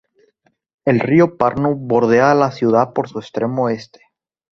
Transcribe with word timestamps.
El 0.83 0.99
río 0.99 1.37
Pärnu 1.37 1.75
bordea 1.75 2.33
la 2.33 2.51
ciudad 2.51 2.91
por 2.91 3.07
su 3.07 3.19
extremo 3.19 3.69
este. 3.69 4.01